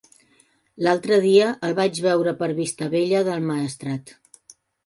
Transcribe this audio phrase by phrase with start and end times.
[0.85, 4.19] L'altre dia el vaig veure per Vistabella del Maestrat.